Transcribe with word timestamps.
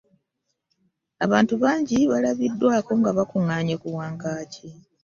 Abantu 1.25 1.53
bangi 1.63 1.93
abawerako 2.01 2.11
baalabiddwako 2.15 2.91
nga 2.99 3.11
bakungaanye 3.17 3.75
ku 3.81 3.87
Wankaaki 3.97 4.67